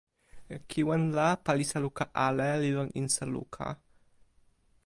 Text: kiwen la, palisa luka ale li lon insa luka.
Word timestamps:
kiwen 0.69 1.03
la, 1.17 1.27
palisa 1.45 1.77
luka 1.85 2.05
ale 2.27 2.47
li 2.61 2.69
lon 2.77 2.89
insa 3.01 3.23
luka. 3.33 3.67